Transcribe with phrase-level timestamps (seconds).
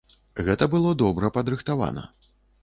[0.47, 2.09] Гэта было добра падрыхтавана.